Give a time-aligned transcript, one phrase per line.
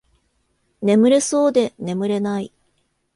[0.81, 2.51] 眠れそうで眠れない